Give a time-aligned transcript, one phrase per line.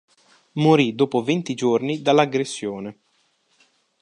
[0.53, 2.97] Morì dopo venti giorni dall'aggressione.